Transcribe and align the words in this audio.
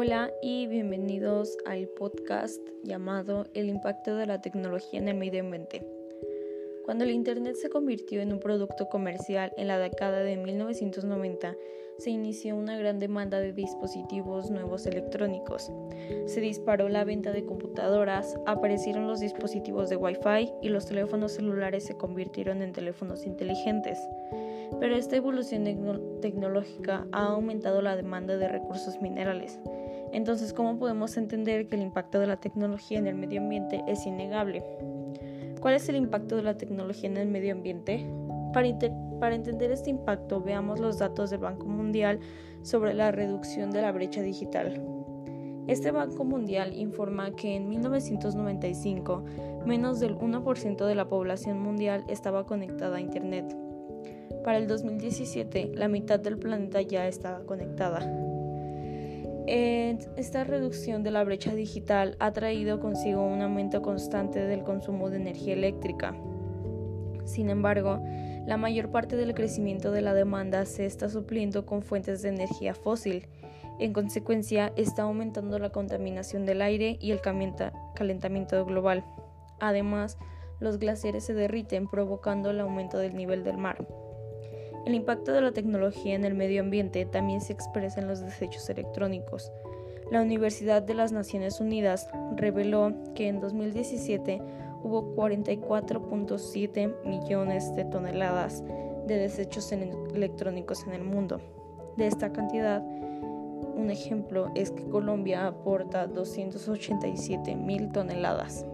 Hola 0.00 0.30
y 0.40 0.68
bienvenidos 0.68 1.58
al 1.66 1.88
podcast 1.88 2.62
llamado 2.84 3.46
El 3.52 3.68
impacto 3.68 4.14
de 4.14 4.26
la 4.26 4.40
tecnología 4.40 5.00
en 5.00 5.08
el 5.08 5.16
medio 5.16 5.40
ambiente. 5.40 5.84
Cuando 6.84 7.02
el 7.02 7.10
Internet 7.10 7.56
se 7.56 7.68
convirtió 7.68 8.20
en 8.20 8.32
un 8.32 8.38
producto 8.38 8.88
comercial 8.88 9.52
en 9.56 9.66
la 9.66 9.76
década 9.80 10.20
de 10.20 10.36
1990, 10.36 11.56
se 11.98 12.10
inició 12.10 12.54
una 12.54 12.76
gran 12.76 13.00
demanda 13.00 13.40
de 13.40 13.52
dispositivos 13.52 14.52
nuevos 14.52 14.86
electrónicos. 14.86 15.72
Se 16.26 16.40
disparó 16.40 16.88
la 16.88 17.02
venta 17.02 17.32
de 17.32 17.44
computadoras, 17.44 18.38
aparecieron 18.46 19.08
los 19.08 19.18
dispositivos 19.18 19.88
de 19.88 19.96
Wi-Fi 19.96 20.52
y 20.62 20.68
los 20.68 20.86
teléfonos 20.86 21.32
celulares 21.32 21.84
se 21.84 21.96
convirtieron 21.96 22.62
en 22.62 22.72
teléfonos 22.72 23.26
inteligentes. 23.26 23.98
Pero 24.78 24.94
esta 24.94 25.16
evolución 25.16 25.64
tecnológica 26.20 27.04
ha 27.10 27.24
aumentado 27.26 27.82
la 27.82 27.96
demanda 27.96 28.36
de 28.36 28.46
recursos 28.46 29.02
minerales. 29.02 29.58
Entonces, 30.12 30.52
¿cómo 30.52 30.78
podemos 30.78 31.16
entender 31.16 31.68
que 31.68 31.76
el 31.76 31.82
impacto 31.82 32.18
de 32.18 32.26
la 32.26 32.36
tecnología 32.36 32.98
en 32.98 33.06
el 33.06 33.14
medio 33.14 33.40
ambiente 33.40 33.82
es 33.86 34.06
innegable? 34.06 34.62
¿Cuál 35.60 35.74
es 35.74 35.88
el 35.88 35.96
impacto 35.96 36.36
de 36.36 36.42
la 36.42 36.56
tecnología 36.56 37.10
en 37.10 37.16
el 37.16 37.28
medio 37.28 37.52
ambiente? 37.52 38.06
Para, 38.52 39.34
entender 39.34 39.70
este 39.70 39.90
impacto, 39.90 40.40
veamos 40.40 40.80
los 40.80 40.98
datos 40.98 41.30
del 41.30 41.40
Banco 41.40 41.66
Mundial 41.66 42.20
sobre 42.62 42.94
la 42.94 43.10
reducción 43.10 43.70
de 43.70 43.82
la 43.82 43.92
brecha 43.92 44.22
digital. 44.22 44.80
Este 45.66 45.90
Banco 45.90 46.24
Mundial 46.24 46.74
informa 46.74 47.32
que 47.32 47.56
en 47.56 47.68
1995 47.68 49.24
menos 49.66 50.00
del 50.00 50.16
1% 50.16 50.86
de 50.86 50.94
la 50.94 51.08
población 51.08 51.60
mundial 51.60 52.04
estaba 52.08 52.46
conectada 52.46 52.96
a 52.96 53.00
Internet. 53.00 53.54
Para 54.44 54.58
el 54.58 54.66
2017, 54.66 55.72
la 55.74 55.88
mitad 55.88 56.18
del 56.18 56.38
planeta 56.38 56.80
ya 56.80 57.06
estaba 57.06 57.44
conectada. 57.44 58.27
Esta 59.50 60.44
reducción 60.44 61.02
de 61.02 61.10
la 61.10 61.24
brecha 61.24 61.54
digital 61.54 62.16
ha 62.20 62.32
traído 62.32 62.80
consigo 62.80 63.26
un 63.26 63.40
aumento 63.40 63.80
constante 63.80 64.40
del 64.40 64.62
consumo 64.62 65.08
de 65.08 65.16
energía 65.16 65.54
eléctrica. 65.54 66.14
Sin 67.24 67.48
embargo, 67.48 67.98
la 68.46 68.58
mayor 68.58 68.90
parte 68.90 69.16
del 69.16 69.32
crecimiento 69.32 69.90
de 69.90 70.02
la 70.02 70.12
demanda 70.12 70.66
se 70.66 70.84
está 70.84 71.08
supliendo 71.08 71.64
con 71.64 71.80
fuentes 71.80 72.20
de 72.20 72.28
energía 72.28 72.74
fósil. 72.74 73.26
En 73.78 73.94
consecuencia, 73.94 74.70
está 74.76 75.04
aumentando 75.04 75.58
la 75.58 75.70
contaminación 75.70 76.44
del 76.44 76.60
aire 76.60 76.98
y 77.00 77.12
el 77.12 77.22
calentamiento 77.22 78.66
global. 78.66 79.02
Además, 79.60 80.18
los 80.60 80.78
glaciares 80.78 81.24
se 81.24 81.32
derriten 81.32 81.88
provocando 81.88 82.50
el 82.50 82.60
aumento 82.60 82.98
del 82.98 83.16
nivel 83.16 83.44
del 83.44 83.56
mar. 83.56 83.86
El 84.88 84.94
impacto 84.94 85.32
de 85.32 85.42
la 85.42 85.52
tecnología 85.52 86.14
en 86.14 86.24
el 86.24 86.32
medio 86.32 86.62
ambiente 86.62 87.04
también 87.04 87.42
se 87.42 87.52
expresa 87.52 88.00
en 88.00 88.08
los 88.08 88.20
desechos 88.20 88.70
electrónicos. 88.70 89.52
La 90.10 90.22
Universidad 90.22 90.80
de 90.80 90.94
las 90.94 91.12
Naciones 91.12 91.60
Unidas 91.60 92.08
reveló 92.36 92.94
que 93.14 93.28
en 93.28 93.38
2017 93.38 94.40
hubo 94.82 95.14
44.7 95.14 97.04
millones 97.04 97.76
de 97.76 97.84
toneladas 97.84 98.64
de 99.06 99.18
desechos 99.18 99.70
electrónicos 99.72 100.82
en 100.86 100.94
el 100.94 101.04
mundo. 101.04 101.38
De 101.98 102.06
esta 102.06 102.32
cantidad, 102.32 102.82
un 102.82 103.90
ejemplo 103.90 104.50
es 104.54 104.70
que 104.70 104.88
Colombia 104.88 105.48
aporta 105.48 106.06
287 106.06 107.56
mil 107.56 107.92
toneladas. 107.92 108.64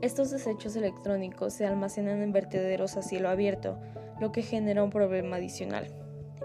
Estos 0.00 0.30
desechos 0.30 0.76
electrónicos 0.76 1.52
se 1.52 1.66
almacenan 1.66 2.22
en 2.22 2.32
vertederos 2.32 2.96
a 2.96 3.02
cielo 3.02 3.28
abierto, 3.28 3.76
lo 4.22 4.30
que 4.30 4.42
genera 4.42 4.84
un 4.84 4.90
problema 4.90 5.36
adicional. 5.36 5.88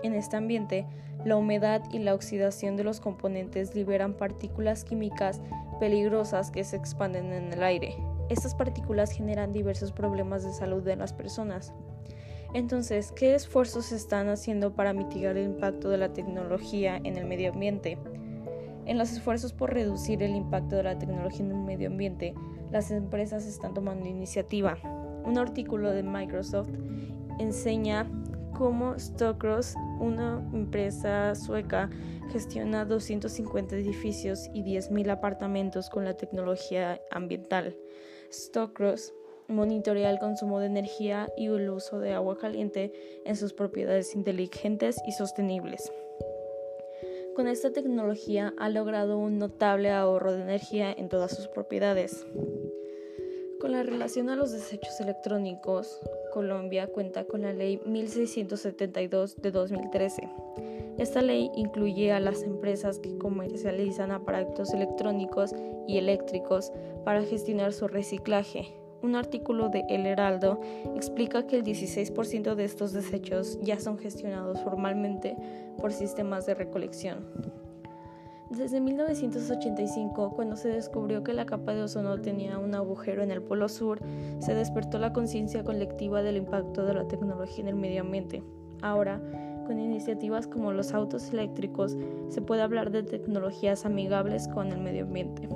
En 0.01 0.13
este 0.13 0.35
ambiente, 0.35 0.87
la 1.23 1.37
humedad 1.37 1.83
y 1.91 1.99
la 1.99 2.15
oxidación 2.15 2.75
de 2.75 2.83
los 2.83 2.99
componentes 2.99 3.75
liberan 3.75 4.15
partículas 4.15 4.83
químicas 4.83 5.41
peligrosas 5.79 6.49
que 6.49 6.63
se 6.63 6.75
expanden 6.75 7.31
en 7.31 7.53
el 7.53 7.61
aire. 7.61 7.95
Estas 8.29 8.55
partículas 8.55 9.11
generan 9.11 9.53
diversos 9.53 9.91
problemas 9.91 10.43
de 10.43 10.53
salud 10.53 10.81
de 10.81 10.95
las 10.95 11.13
personas. 11.13 11.71
Entonces, 12.55 13.11
¿qué 13.11 13.35
esfuerzos 13.35 13.85
se 13.85 13.95
están 13.95 14.27
haciendo 14.27 14.73
para 14.73 14.93
mitigar 14.93 15.37
el 15.37 15.45
impacto 15.45 15.89
de 15.89 15.99
la 15.99 16.13
tecnología 16.13 16.97
en 17.03 17.15
el 17.15 17.25
medio 17.25 17.53
ambiente? 17.53 17.99
En 18.87 18.97
los 18.97 19.11
esfuerzos 19.11 19.53
por 19.53 19.71
reducir 19.71 20.23
el 20.23 20.35
impacto 20.35 20.77
de 20.77 20.83
la 20.83 20.97
tecnología 20.97 21.45
en 21.45 21.51
el 21.51 21.57
medio 21.57 21.89
ambiente, 21.89 22.33
las 22.71 22.89
empresas 22.89 23.45
están 23.45 23.75
tomando 23.75 24.07
iniciativa. 24.07 24.77
Un 25.25 25.37
artículo 25.37 25.91
de 25.91 26.01
Microsoft 26.01 26.69
enseña 27.39 28.09
cómo 28.57 28.97
Stockross, 28.97 29.75
una 29.99 30.43
empresa 30.53 31.35
sueca, 31.35 31.89
gestiona 32.31 32.85
250 32.85 33.75
edificios 33.75 34.49
y 34.53 34.63
10.000 34.63 35.11
apartamentos 35.11 35.89
con 35.89 36.05
la 36.05 36.15
tecnología 36.15 36.99
ambiental. 37.11 37.75
Stockross 38.31 39.13
monitorea 39.47 40.09
el 40.09 40.19
consumo 40.19 40.59
de 40.59 40.65
energía 40.65 41.31
y 41.37 41.47
el 41.47 41.69
uso 41.69 41.99
de 41.99 42.13
agua 42.13 42.37
caliente 42.37 42.91
en 43.25 43.35
sus 43.35 43.53
propiedades 43.53 44.15
inteligentes 44.15 44.97
y 45.07 45.11
sostenibles. 45.13 45.91
Con 47.35 47.47
esta 47.47 47.71
tecnología 47.71 48.53
ha 48.57 48.69
logrado 48.69 49.19
un 49.19 49.37
notable 49.37 49.91
ahorro 49.91 50.33
de 50.33 50.41
energía 50.41 50.91
en 50.91 51.07
todas 51.07 51.35
sus 51.35 51.47
propiedades. 51.47 52.25
Con 53.61 53.71
la 53.71 53.83
relación 53.83 54.29
a 54.29 54.35
los 54.35 54.51
desechos 54.51 54.99
electrónicos, 54.99 56.01
Colombia 56.37 56.85
cuenta 56.85 57.23
con 57.23 57.41
la 57.41 57.51
Ley 57.51 57.81
1672 57.83 59.37
de 59.41 59.49
2013. 59.49 60.29
Esta 60.99 61.23
ley 61.23 61.49
incluye 61.55 62.11
a 62.11 62.19
las 62.19 62.43
empresas 62.43 62.99
que 62.99 63.17
comercializan 63.17 64.11
aparatos 64.11 64.71
electrónicos 64.71 65.55
y 65.87 65.97
eléctricos 65.97 66.71
para 67.03 67.23
gestionar 67.23 67.73
su 67.73 67.87
reciclaje. 67.87 68.67
Un 69.01 69.15
artículo 69.15 69.69
de 69.69 69.83
El 69.89 70.05
Heraldo 70.05 70.61
explica 70.95 71.47
que 71.47 71.55
el 71.55 71.63
16% 71.63 72.53
de 72.53 72.65
estos 72.65 72.93
desechos 72.93 73.57
ya 73.63 73.79
son 73.79 73.97
gestionados 73.97 74.61
formalmente 74.61 75.35
por 75.79 75.91
sistemas 75.91 76.45
de 76.45 76.53
recolección. 76.53 77.65
Desde 78.49 78.79
1985, 78.79 80.31
cuando 80.31 80.55
se 80.55 80.69
descubrió 80.69 81.21
que 81.21 81.33
la 81.33 81.45
capa 81.45 81.73
de 81.73 81.83
ozono 81.83 82.21
tenía 82.21 82.57
un 82.59 82.75
agujero 82.75 83.21
en 83.21 83.31
el 83.31 83.41
polo 83.41 83.67
sur, 83.67 83.99
se 84.39 84.55
despertó 84.55 84.99
la 84.99 85.11
conciencia 85.11 85.65
colectiva 85.65 86.21
del 86.23 86.37
impacto 86.37 86.85
de 86.85 86.93
la 86.93 87.07
tecnología 87.07 87.63
en 87.63 87.67
el 87.67 87.75
medio 87.75 88.01
ambiente. 88.01 88.43
Ahora, 88.81 89.21
con 89.65 89.81
iniciativas 89.81 90.47
como 90.47 90.71
los 90.71 90.93
autos 90.93 91.33
eléctricos, 91.33 91.97
se 92.29 92.41
puede 92.41 92.61
hablar 92.61 92.89
de 92.89 93.03
tecnologías 93.03 93.85
amigables 93.85 94.47
con 94.47 94.71
el 94.71 94.79
medio 94.79 95.03
ambiente. 95.03 95.49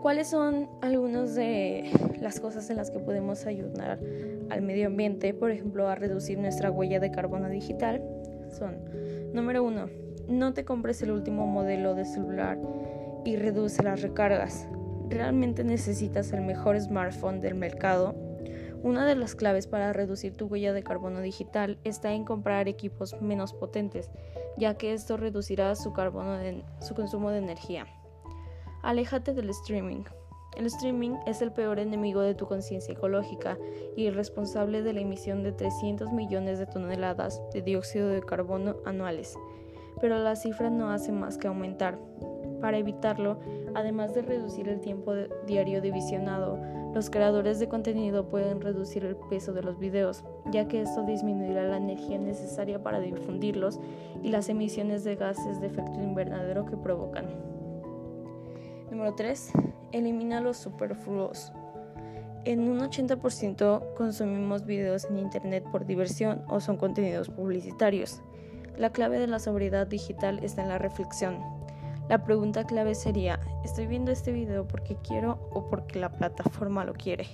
¿Cuáles 0.00 0.28
son 0.28 0.66
algunas 0.80 1.34
de 1.34 1.90
las 2.22 2.40
cosas 2.40 2.70
en 2.70 2.78
las 2.78 2.90
que 2.90 3.00
podemos 3.00 3.44
ayudar 3.44 4.00
al 4.48 4.62
medio 4.62 4.86
ambiente, 4.86 5.34
por 5.34 5.50
ejemplo, 5.50 5.88
a 5.88 5.94
reducir 5.94 6.38
nuestra 6.38 6.70
huella 6.70 7.00
de 7.00 7.10
carbono 7.10 7.50
digital? 7.50 8.02
Son, 8.48 8.78
número 9.34 9.62
uno, 9.62 9.90
no 10.30 10.54
te 10.54 10.64
compres 10.64 11.02
el 11.02 11.10
último 11.10 11.46
modelo 11.46 11.94
de 11.94 12.04
celular 12.04 12.56
y 13.24 13.36
reduce 13.36 13.82
las 13.82 14.00
recargas. 14.00 14.68
¿Realmente 15.08 15.64
necesitas 15.64 16.32
el 16.32 16.42
mejor 16.42 16.80
smartphone 16.80 17.40
del 17.40 17.56
mercado? 17.56 18.14
Una 18.82 19.04
de 19.04 19.16
las 19.16 19.34
claves 19.34 19.66
para 19.66 19.92
reducir 19.92 20.36
tu 20.36 20.46
huella 20.46 20.72
de 20.72 20.84
carbono 20.84 21.20
digital 21.20 21.78
está 21.84 22.12
en 22.12 22.24
comprar 22.24 22.68
equipos 22.68 23.20
menos 23.20 23.52
potentes, 23.52 24.08
ya 24.56 24.74
que 24.74 24.92
esto 24.92 25.16
reducirá 25.16 25.74
su, 25.74 25.92
su 26.80 26.94
consumo 26.94 27.30
de 27.30 27.38
energía. 27.38 27.86
Aléjate 28.82 29.34
del 29.34 29.50
streaming. 29.50 30.04
El 30.56 30.66
streaming 30.66 31.16
es 31.26 31.42
el 31.42 31.52
peor 31.52 31.78
enemigo 31.78 32.22
de 32.22 32.34
tu 32.34 32.46
conciencia 32.46 32.94
ecológica 32.94 33.58
y 33.96 34.10
responsable 34.10 34.82
de 34.82 34.92
la 34.92 35.00
emisión 35.00 35.42
de 35.42 35.52
300 35.52 36.12
millones 36.12 36.58
de 36.58 36.66
toneladas 36.66 37.42
de 37.52 37.62
dióxido 37.62 38.08
de 38.08 38.20
carbono 38.20 38.76
anuales 38.84 39.36
pero 40.00 40.18
la 40.18 40.36
cifra 40.36 40.70
no 40.70 40.90
hace 40.90 41.12
más 41.12 41.38
que 41.38 41.48
aumentar. 41.48 41.98
Para 42.60 42.78
evitarlo, 42.78 43.38
además 43.74 44.14
de 44.14 44.22
reducir 44.22 44.68
el 44.68 44.80
tiempo 44.80 45.14
diario 45.46 45.80
de 45.80 45.90
visionado, 45.90 46.58
los 46.94 47.08
creadores 47.08 47.60
de 47.60 47.68
contenido 47.68 48.28
pueden 48.28 48.60
reducir 48.60 49.04
el 49.04 49.16
peso 49.16 49.52
de 49.52 49.62
los 49.62 49.78
videos, 49.78 50.24
ya 50.50 50.66
que 50.66 50.82
esto 50.82 51.04
disminuirá 51.04 51.64
la 51.64 51.76
energía 51.76 52.18
necesaria 52.18 52.82
para 52.82 53.00
difundirlos 53.00 53.78
y 54.22 54.28
las 54.30 54.48
emisiones 54.48 55.04
de 55.04 55.14
gases 55.16 55.60
de 55.60 55.68
efecto 55.68 56.00
invernadero 56.02 56.66
que 56.66 56.76
provocan. 56.76 57.26
Número 58.90 59.14
3. 59.14 59.52
Elimina 59.92 60.40
los 60.40 60.56
superfluos. 60.56 61.52
En 62.44 62.68
un 62.68 62.80
80% 62.80 63.94
consumimos 63.94 64.64
videos 64.64 65.04
en 65.04 65.18
Internet 65.18 65.64
por 65.70 65.86
diversión 65.86 66.42
o 66.48 66.58
son 66.58 66.76
contenidos 66.76 67.28
publicitarios. 67.28 68.22
La 68.76 68.90
clave 68.90 69.18
de 69.18 69.26
la 69.26 69.38
sobriedad 69.38 69.86
digital 69.86 70.40
está 70.42 70.62
en 70.62 70.68
la 70.68 70.78
reflexión. 70.78 71.38
La 72.08 72.24
pregunta 72.24 72.64
clave 72.64 72.94
sería, 72.94 73.40
¿estoy 73.64 73.86
viendo 73.86 74.10
este 74.10 74.32
video 74.32 74.66
porque 74.66 74.96
quiero 75.06 75.38
o 75.52 75.68
porque 75.68 76.00
la 76.00 76.10
plataforma 76.10 76.84
lo 76.84 76.94
quiere? 76.94 77.26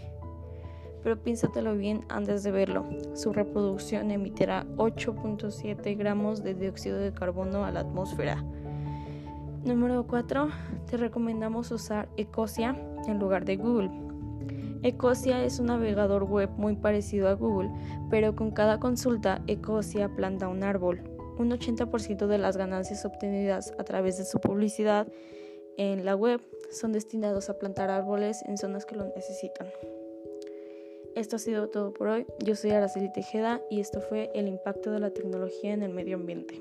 pero 1.06 1.23
piénsatelo 1.23 1.77
bien 1.77 2.05
antes 2.09 2.43
de 2.43 2.50
verlo. 2.50 2.85
Su 3.15 3.33
reproducción 3.33 4.11
emitirá 4.11 4.67
8.7 4.77 5.97
gramos 5.97 6.43
de 6.43 6.53
dióxido 6.53 6.99
de 6.99 7.12
carbono 7.12 7.65
a 7.65 7.71
la 7.71 7.79
atmósfera. 7.79 8.43
Número 9.65 10.05
4. 10.09 10.49
Te 10.91 10.97
recomendamos 10.97 11.71
usar 11.71 12.09
Ecosia 12.17 12.75
en 13.06 13.21
lugar 13.21 13.44
de 13.44 13.56
Google. 13.56 13.93
Ecosia 14.83 15.44
es 15.44 15.61
un 15.61 15.67
navegador 15.67 16.25
web 16.25 16.50
muy 16.56 16.75
parecido 16.75 17.29
a 17.29 17.35
Google, 17.35 17.71
pero 18.11 18.35
con 18.35 18.50
cada 18.50 18.81
consulta 18.81 19.43
Ecosia 19.47 20.09
planta 20.09 20.49
un 20.49 20.65
árbol. 20.65 21.15
Un 21.38 21.50
80% 21.50 22.27
de 22.27 22.38
las 22.38 22.56
ganancias 22.56 23.05
obtenidas 23.05 23.73
a 23.79 23.85
través 23.85 24.17
de 24.19 24.25
su 24.25 24.41
publicidad 24.41 25.06
en 25.77 26.05
la 26.05 26.17
web 26.17 26.41
son 26.71 26.93
destinados 26.93 27.50
a 27.50 27.59
plantar 27.59 27.91
árboles 27.91 28.43
en 28.47 28.56
zonas 28.56 28.87
que 28.87 28.97
lo 28.97 29.05
necesitan. 29.15 29.69
Esto 31.15 31.37
ha 31.37 31.38
sido 31.38 31.69
todo 31.69 31.93
por 31.93 32.09
hoy. 32.09 32.27
Yo 32.44 32.55
soy 32.55 32.71
Araceli 32.71 33.11
Tejeda 33.12 33.62
y 33.71 33.81
esto 33.81 34.00
fue 34.00 34.31
el 34.35 34.49
impacto 34.49 34.91
de 34.91 35.00
la 35.00 35.11
tecnología 35.11 35.73
en 35.73 35.83
el 35.83 35.93
medio 35.93 36.17
ambiente. 36.17 36.61